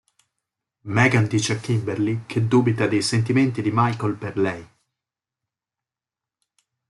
[0.85, 4.67] Megan dice a Kimberly che dubita dei sentimenti di Michael per lei.